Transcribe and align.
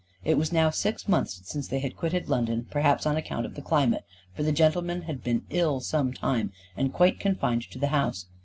It 0.23 0.35
was 0.35 0.51
now 0.51 0.71
six 0.71 1.07
months 1.07 1.41
since 1.43 1.67
they 1.67 1.77
had 1.77 1.95
quitted 1.95 2.27
London, 2.27 2.65
perhaps 2.71 3.05
on 3.05 3.17
account 3.17 3.45
of 3.45 3.53
the 3.53 3.61
climate, 3.61 4.03
for 4.33 4.41
the 4.41 4.51
gentleman 4.51 5.03
had 5.03 5.23
been 5.23 5.45
ill 5.51 5.79
some 5.79 6.11
time, 6.11 6.51
and 6.75 6.91
quite 6.91 7.19
confined 7.19 7.69
to 7.69 7.77
the 7.77 7.89
house. 7.93 8.25